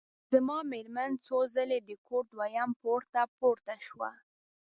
[0.31, 4.09] زما مېرمن څو ځلي د کور دویم پوړ ته پورته شوه.